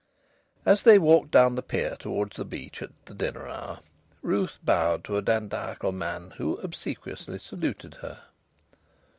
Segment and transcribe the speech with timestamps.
[0.65, 3.77] As they walked down the pier towards the beach, at the dinner hour,
[4.23, 8.23] Ruth bowed to a dandiacal man who obsequiously saluted her.